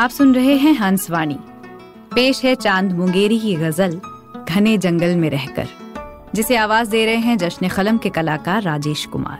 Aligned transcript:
आप 0.00 0.10
सुन 0.10 0.34
रहे 0.34 0.54
हैं 0.56 0.72
हंसवाणी। 0.74 1.36
पेश 2.14 2.44
है 2.44 2.54
चाँद 2.54 2.92
मुंगेरी 2.92 3.38
की 3.38 3.54
गज़ल, 3.54 4.00
घने 4.48 4.78
जंगल 4.78 5.16
में 5.16 5.30
रहकर, 5.30 5.68
जिसे 6.34 6.56
आवाज़ 6.56 6.90
दे 6.90 7.04
रहे 7.06 7.16
हैं 7.16 7.38
जश्न 7.38 7.68
कलम 7.68 7.98
के 7.98 8.08
कलाकार 8.08 8.62
राजेश 8.62 9.06
कुमार। 9.06 9.38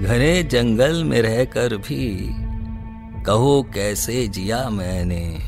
घने 0.00 0.42
जंगल 0.42 1.04
में 1.04 1.22
रहकर 1.22 1.76
भी 1.76 2.49
कहो 3.26 3.62
कैसे 3.74 4.28
जिया 4.28 4.70
मैंने? 4.70 5.38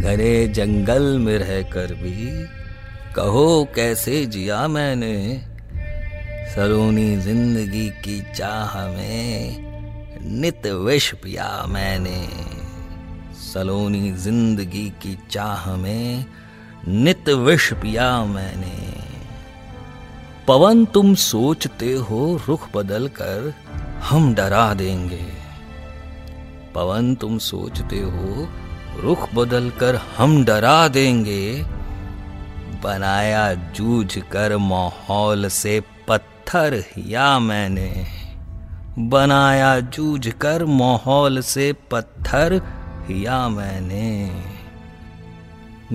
घने 0.00 0.48
जंगल 0.48 1.18
में 1.18 1.38
रहकर 1.38 1.94
भी 1.94 2.46
कहो 3.14 3.68
कैसे 3.74 4.26
जिया 4.26 4.68
मैंने? 4.68 5.42
सलोनी 6.54 7.16
ज़िंदगी 7.16 7.88
की 7.88 8.20
चाह 8.34 8.88
में 8.88 9.56
नित 10.40 10.66
विष 10.66 11.14
पिया 11.14 11.66
मैंने। 11.66 12.28
सलोनी 13.52 14.12
ज़िंदगी 14.12 14.88
की 14.90 15.18
चाह 15.30 15.76
में 15.76 16.24
नित 16.88 17.28
विष 17.28 17.72
पिया 17.72 18.24
मैंने। 18.24 18.92
पवन 20.48 20.84
तुम 20.84 21.14
सोचते 21.14 21.92
हो 21.92 22.40
रुख 22.48 22.68
बदल 22.76 23.08
कर 23.08 23.54
हम 24.02 24.34
डरा 24.34 24.74
देंगे। 24.74 25.35
पवन, 26.76 27.14
तुम 27.14 27.38
सोचते 27.38 27.96
हो 27.96 28.48
रुख 29.00 29.34
बदल 29.34 29.70
कर 29.70 30.00
हम 30.18 30.44
डरा 30.44 30.88
देंगे। 30.88 31.64
बनाया 32.82 33.54
जूझ 33.54 34.18
कर 34.18 34.56
माहौल 34.56 35.48
से 35.48 35.82
पत्थर 36.08 36.84
या 36.98 37.38
मैंने। 37.38 38.06
बनाया 38.98 39.80
जूझ 39.80 40.28
कर 40.28 40.64
माहौल 40.64 41.40
से 41.40 41.72
पत्थर 41.72 42.62
या 43.10 43.48
मैंने। 43.48 44.30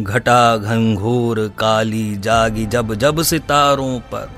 घटा 0.04 0.58
घंघोर 0.58 1.52
काली 1.59 2.16
जागी 2.16 2.66
जब 2.66 2.94
जब 2.94 3.22
सितारों 3.22 4.00
पर। 4.00 4.32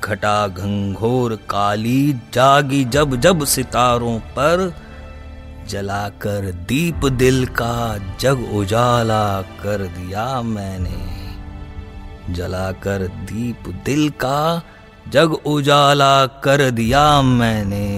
घटा 0.00 0.48
घंघोर 0.48 1.36
काली 1.50 2.12
जागी 2.12 2.84
जब 2.84 3.16
जब 3.16 3.44
सितारों 3.44 4.18
पर। 4.18 4.74
जलाकर 5.72 6.52
दीप 6.52 6.96
दिल 6.96 7.46
का 7.46 7.98
जग 8.20 8.50
उजाला 8.54 9.42
कर 9.42 9.78
दिया 9.78 10.42
मैंने। 10.42 10.98
जलाकर 12.32 13.06
दीप 13.06 13.68
दिल 13.84 14.10
का 14.10 14.62
जग 15.08 15.32
उजाला 15.32 16.26
कर 16.26 16.70
दिया 16.70 17.22
मैंने। 17.22 17.88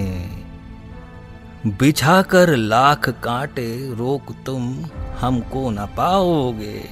बिछाकर 1.66 2.56
लाख 2.56 3.08
कांटे 3.08 3.94
रोक 3.94 4.34
तुम 4.46 4.84
हमको 5.20 5.70
न 5.70 5.86
पाओगे। 5.86 6.88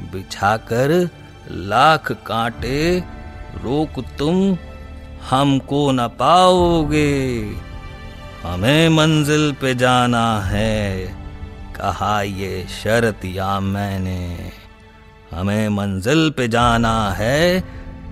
बिछाकर 0.00 1.10
लाख 1.50 2.12
कांटे 2.12 3.04
रोक 3.64 4.04
तुम 4.18 4.56
हमको 5.30 5.92
न 5.92 6.08
पाओगे। 6.08 7.65
हमें 8.46 8.88
मंजिल 8.88 9.52
पे 9.60 9.74
जाना 9.74 10.40
है। 10.40 11.06
कहा 11.76 12.22
ये 12.22 12.66
शर्त 12.82 13.24
या 13.24 13.60
मैंने, 13.60 14.52
हमें 15.34 15.68
मंजिल 15.68 16.30
पे 16.30 16.48
जाना 16.48 17.10
है। 17.10 17.60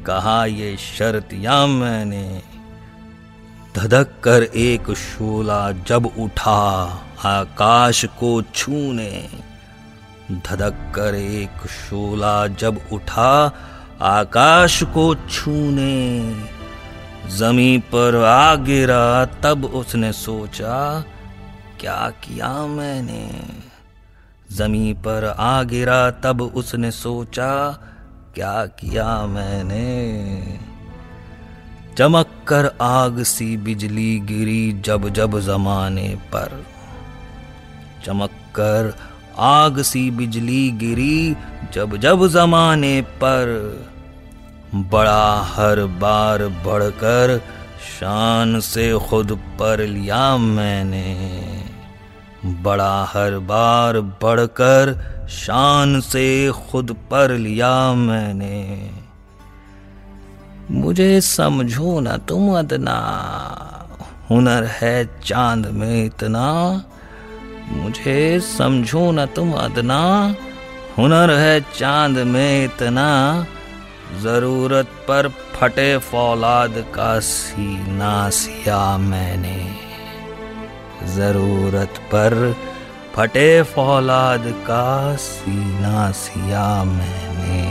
कहा 0.07 0.45
ये 0.45 0.77
शर्त 0.77 1.29
या 1.33 1.67
मैंने 1.67 2.43
धधक 3.77 4.09
कर 4.25 4.43
एक 4.43 4.91
शोला 4.91 5.73
जब 5.73 6.07
उठा 6.19 6.63
आकाश 7.25 8.05
को 8.05 8.43
छूने। 8.43 9.29
धधक 10.31 10.93
कर 10.95 11.15
एक 11.15 11.67
शोला 11.67 12.47
जब 12.47 12.81
उठा 12.93 13.53
आकाश 14.01 14.83
को 14.83 15.15
छूने। 15.15 16.35
जमी 17.29 17.79
पर 17.79 18.25
आ 18.25 18.55
गिरा, 18.55 19.25
तब 19.25 19.65
उसने 19.65 20.13
सोचा, 20.13 21.05
क्या 21.81 22.11
किया 22.11 22.67
मैंने? 22.67 23.31
जमी 24.53 24.93
पर 24.93 25.35
आ 25.39 25.63
गिरा, 25.63 26.11
तब 26.11 26.43
उसने 26.43 26.91
सोचा, 26.91 27.73
क्या 28.35 28.67
किया 28.67 29.27
मैंने? 29.27 30.59
चमक 31.99 32.27
कर 32.49 32.77
आग 32.81 33.23
सी 33.23 33.57
बिजली 33.57 34.21
गिरी 34.21 34.73
जब 34.73 35.09
जब 35.09 35.41
जमाने 35.41 36.09
पर। 36.09 36.67
चमक 38.05 38.31
कर 38.31 38.97
आग 39.39 39.83
सी 39.83 40.11
बिजली 40.11 40.71
गिरी 40.71 41.37
जब 41.73 41.97
जब 41.97 42.27
जमाने 42.27 43.03
पर। 43.03 43.77
बड़ा 44.75 45.43
हर 45.43 45.81
बार 45.81 46.49
बढ़कर 46.49 47.41
शान 48.01 48.61
से 48.61 48.99
खुद 48.99 49.33
पर 49.33 49.81
लिया 49.81 50.37
मैंने। 50.37 51.29
बड़ा 52.47 53.05
हर 53.05 53.39
बार 53.39 54.01
बढ़कर 54.01 55.15
शान 55.31 56.01
से 56.01 56.53
खुद 56.53 56.97
पर 57.11 57.31
लिया 57.31 57.95
मैंने। 57.95 58.91
मुझे 60.71 61.21
समझो 61.21 62.01
ना 62.01 62.17
तुम 62.17 62.59
अदना, 62.59 62.99
हुनर 64.31 64.65
है 64.65 65.21
चाँद 65.25 65.67
में 65.67 66.05
इतना। 66.05 66.85
मुझे 67.69 68.41
समझो 68.41 69.11
ना 69.11 69.27
तुम 69.27 69.53
अदना, 69.53 70.35
हुनर 70.99 71.31
है 71.31 71.61
चाँद 71.61 72.19
में 72.19 72.65
इतना। 72.65 73.47
ज़रूरत 74.23 74.87
पर 74.87 75.29
फटे 75.55 75.99
फौलाद 75.99 76.75
का 76.95 77.19
सीना 77.21 78.31
सिया 78.31 78.99
मैंने। 78.99 79.59
ज़रूरत 81.07 81.99
पर 82.13 82.55
फटे 83.15 83.63
फौलाद 83.63 84.45
का 84.67 85.17
सीना 85.17 86.11
सिया 86.11 86.85
मैंने। 86.85 87.63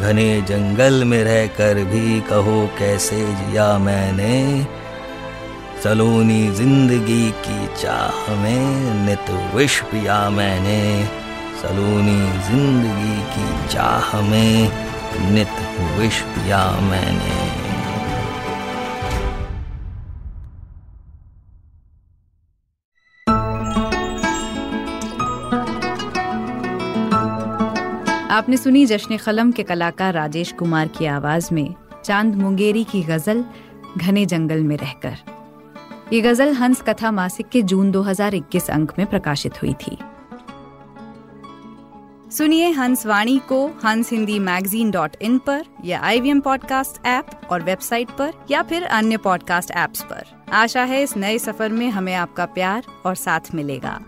घने 0.00 0.42
जंगल 0.42 1.04
में 1.04 1.24
रहकर 1.24 1.84
भी 1.84 2.20
कहो 2.20 2.68
कैसे 2.78 3.16
जिया 3.16 3.78
मैंने। 3.78 4.66
सलोनी 5.84 6.50
ज़िंदगी 6.50 7.30
की 7.30 7.66
चाह 7.82 8.34
में 8.34 8.94
नित 9.06 9.54
विष 9.54 9.80
पिया 9.82 10.30
मैंने। 10.30 10.82
सलोनी 11.62 12.20
ज़िंदगी 12.42 13.18
की 13.32 13.68
चाह 13.68 14.20
में 14.20 14.70
नित 15.32 15.48
विष 15.98 16.20
पिया 16.22 16.80
मैंने। 16.80 17.36
आपने 28.30 28.56
सुनी 28.56 28.86
जश्न 28.86 29.16
कलम 29.16 29.52
के 29.52 29.62
कलाकार 29.62 30.14
राजेश 30.14 30.52
कुमार 30.52 30.88
की 30.88 31.06
आवाज़ 31.06 31.54
में 31.54 31.74
चाँद 32.04 32.34
मुंगेरी 32.34 32.84
की 32.84 33.02
गज़ल 33.02 33.44
घने 33.98 34.26
जंगल 34.26 34.62
में 34.62 34.76
रहकर। 34.76 35.18
ये 36.12 36.20
गज़ल 36.20 36.54
हंस 36.54 36.82
कथा 36.82 37.10
मासिक 37.10 37.48
के 37.48 37.62
जून 37.62 37.90
2021 37.90 38.70
अंक 38.70 38.92
में 38.98 39.06
प्रकाशित 39.06 39.62
हुई 39.62 39.74
थी। 39.74 39.98
सुनिए 42.32 42.70
हंस 42.70 43.04
वाणी 43.06 43.38
को 43.48 43.66
हंस 43.84 44.10
हिंदी 44.10 44.38
मैगजीन 44.38 44.90
डॉट 44.90 45.16
इन 45.22 45.36
पर 45.38 45.64
या 45.84 46.00
आई 46.00 46.20
वी 46.20 46.34
पॉडकास्ट 46.40 47.06
ऐप 47.06 47.30
और 47.50 47.62
वेबसाइट 47.62 48.10
पर 48.10 48.32
या 48.50 48.62
फिर 48.62 48.84
अन्य 48.98 49.16
पॉडकास्ट 49.16 49.70
ऐप्स 49.70 50.02
पर 50.02 50.50
आशा 50.52 50.84
है 50.84 51.02
इस 51.02 51.16
नए 51.16 51.38
सफ़र 51.38 51.68
में 51.72 51.88
हमें 51.90 52.14
आपका 52.14 52.46
प्यार 52.54 52.86
और 53.06 53.14
साथ 53.16 53.54
मिलेगा 53.54 53.98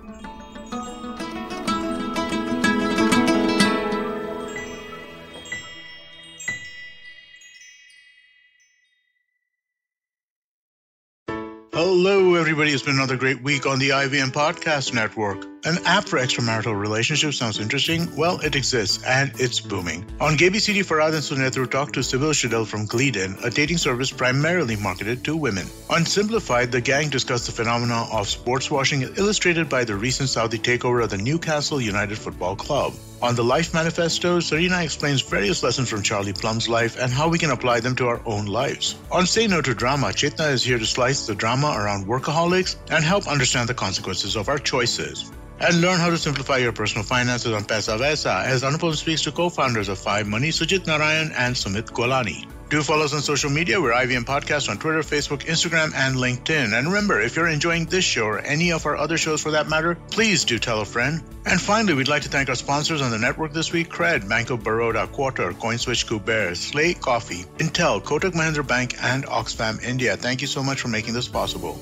Hello, 11.73 12.35
everybody. 12.35 12.71
It's 12.71 12.83
been 12.83 12.95
another 12.95 13.17
great 13.17 13.43
week 13.43 13.67
on 13.67 13.81
the 13.81 13.91
IVM 13.91 14.31
Podcast 14.31 14.95
Network. 14.95 15.54
An 15.67 15.79
app 15.87 16.07
for 16.07 16.19
extramarital 16.19 16.79
relationships 16.79 17.39
sounds 17.39 17.59
interesting. 17.59 18.15
Well, 18.15 18.39
it 18.41 18.55
exists 18.55 19.03
and 19.05 19.33
it's 19.41 19.61
booming. 19.61 20.05
On 20.21 20.37
GabyCD, 20.37 20.85
Farad 20.85 21.15
and 21.15 21.23
Sunetru 21.23 21.71
talk 21.71 21.91
to 21.95 22.03
Sybil 22.03 22.33
Shadel 22.35 22.67
from 22.67 22.87
Gleeden, 22.87 23.43
a 23.43 23.49
dating 23.49 23.79
service 23.79 24.11
primarily 24.11 24.77
marketed 24.77 25.25
to 25.25 25.35
women. 25.35 25.67
On 25.89 26.05
Simplified, 26.05 26.71
the 26.71 26.83
gang 26.83 27.09
discuss 27.09 27.47
the 27.47 27.53
phenomena 27.53 28.07
of 28.13 28.29
sports 28.29 28.71
washing 28.71 29.05
illustrated 29.17 29.71
by 29.71 29.85
the 29.85 29.97
recent 29.97 30.29
Saudi 30.29 30.59
takeover 30.59 31.03
of 31.03 31.09
the 31.09 31.17
Newcastle 31.17 31.81
United 31.81 32.19
Football 32.19 32.57
Club. 32.57 32.93
On 33.23 33.35
the 33.35 33.43
Life 33.43 33.73
Manifesto, 33.73 34.41
Serena 34.41 34.83
explains 34.83 35.23
various 35.23 35.63
lessons 35.63 35.89
from 35.89 36.03
Charlie 36.03 36.35
Plum's 36.35 36.69
life 36.69 36.99
and 37.01 37.11
how 37.11 37.27
we 37.27 37.39
can 37.39 37.53
apply 37.53 37.81
them 37.81 37.97
to 37.97 38.07
our 38.07 38.21
own 38.27 38.45
lives. 38.45 38.97
On 39.11 39.25
Say 39.25 39.47
No 39.47 39.63
to 39.63 39.73
Drama, 39.73 40.09
Chetna 40.09 40.53
is 40.53 40.63
here 40.63 40.79
to 40.79 40.85
slice 40.85 41.27
the 41.27 41.35
drama 41.35 41.75
around 41.75 42.07
workaholics 42.07 42.77
and 42.91 43.03
help 43.03 43.27
understand 43.27 43.71
the 43.71 43.73
consequences 43.73 44.37
of 44.37 44.51
our 44.51 44.59
choices. 44.59 45.33
And 45.61 45.81
learn 45.81 46.01
how 46.01 46.11
to 46.11 46.19
simplify 46.19 46.59
your 46.59 46.73
personal 46.73 47.05
finances 47.05 47.53
on 47.53 47.65
Pesa 47.65 47.99
Vesa 47.99 48.45
as 48.45 48.63
Anupam 48.63 48.95
speaks 48.95 49.23
to 49.23 49.33
co-founders 49.33 49.89
of 49.89 49.99
Five 49.99 50.27
Money, 50.27 50.49
Sujit 50.49 50.87
Narayan 50.87 51.33
and 51.33 51.55
Sumit 51.55 51.91
Golani. 51.93 52.47
Do 52.71 52.83
follow 52.83 53.05
us 53.05 53.15
on 53.15 53.21
social 53.21 53.51
media. 53.51 53.81
We're 53.81 53.93
IVM 53.93 54.25
Podcast 54.25 54.69
on 54.69 54.79
Twitter, 54.79 55.01
Facebook, 55.01 55.45
Instagram, 55.45 55.95
and 55.95 56.17
LinkedIn. 56.17 56.77
And 56.77 56.89
remember, 56.89 57.21
if 57.21 57.37
you're 57.37 57.47
enjoying 57.47 57.85
this 57.85 58.05
show 58.05 58.25
or 58.25 58.41
any 58.41 58.73
of 58.73 58.85
our 58.85 58.97
other 58.97 59.17
shows 59.17 59.41
for 59.41 59.53
that 59.53 59.69
matter, 59.69 59.95
please 60.11 60.45
do 60.45 60.59
tell 60.59 60.81
a 60.81 60.85
friend. 60.85 61.23
And 61.47 61.61
finally, 61.61 61.95
we'd 61.95 62.09
like 62.09 62.23
to 62.23 62.29
thank 62.29 62.49
our 62.49 62.57
sponsors 62.57 63.01
on 63.01 63.13
the 63.13 63.19
network 63.19 63.53
this 63.53 63.71
week 63.71 63.91
Cred, 63.91 64.29
Bank 64.29 64.51
of 64.51 64.65
Baroda, 64.65 65.07
Quarter, 65.07 65.53
CoinSwitch 65.53 66.07
Kuber, 66.07 66.57
Slate 66.57 67.01
Coffee, 67.01 67.45
Intel, 67.59 68.03
Kotak 68.03 68.33
Mahindra 68.33 68.67
Bank, 68.67 68.97
and 69.01 69.25
Oxfam 69.27 69.81
India. 69.85 70.17
Thank 70.17 70.41
you 70.41 70.49
so 70.49 70.63
much 70.63 70.81
for 70.81 70.89
making 70.89 71.15
this 71.15 71.29
possible. 71.29 71.79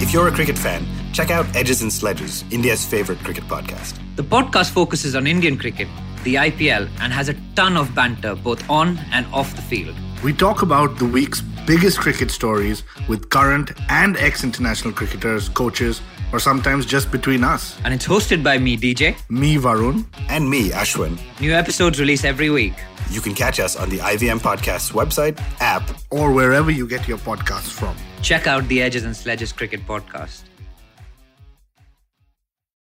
If 0.00 0.12
you're 0.12 0.26
a 0.26 0.32
cricket 0.32 0.58
fan, 0.58 0.86
check 1.12 1.30
out 1.30 1.46
Edges 1.54 1.80
and 1.82 1.92
Sledges, 1.92 2.44
India's 2.50 2.84
favorite 2.84 3.20
cricket 3.20 3.44
podcast. 3.44 3.96
The 4.16 4.24
podcast 4.24 4.70
focuses 4.70 5.14
on 5.14 5.26
Indian 5.26 5.56
cricket, 5.56 5.86
the 6.24 6.34
IPL, 6.34 6.88
and 7.00 7.12
has 7.12 7.28
a 7.28 7.34
ton 7.54 7.76
of 7.76 7.94
banter 7.94 8.34
both 8.34 8.68
on 8.68 8.98
and 9.12 9.24
off 9.32 9.54
the 9.54 9.62
field. 9.62 9.94
We 10.24 10.32
talk 10.32 10.62
about 10.62 10.98
the 10.98 11.04
week's 11.04 11.40
biggest 11.66 12.00
cricket 12.00 12.32
stories 12.32 12.82
with 13.08 13.30
current 13.30 13.70
and 13.88 14.16
ex 14.16 14.42
international 14.42 14.92
cricketers, 14.92 15.48
coaches, 15.48 16.00
or 16.34 16.40
sometimes 16.40 16.84
just 16.84 17.12
between 17.12 17.44
us. 17.44 17.78
And 17.84 17.94
it's 17.94 18.06
hosted 18.06 18.42
by 18.42 18.58
me, 18.58 18.76
DJ. 18.76 19.16
Me, 19.30 19.56
Varun. 19.56 20.04
And 20.28 20.50
me, 20.50 20.70
Ashwin. 20.70 21.16
New 21.40 21.52
episodes 21.52 22.00
release 22.00 22.24
every 22.24 22.50
week. 22.50 22.74
You 23.10 23.20
can 23.20 23.34
catch 23.34 23.60
us 23.60 23.76
on 23.76 23.88
the 23.88 23.98
IVM 23.98 24.40
Podcast's 24.40 24.90
website, 24.90 25.38
app, 25.60 25.88
or 26.10 26.32
wherever 26.32 26.72
you 26.72 26.88
get 26.88 27.06
your 27.06 27.18
podcasts 27.18 27.70
from. 27.70 27.94
Check 28.20 28.48
out 28.48 28.66
the 28.66 28.82
Edges 28.82 29.04
and 29.04 29.16
Sledges 29.16 29.52
Cricket 29.52 29.86
Podcast. 29.86 30.42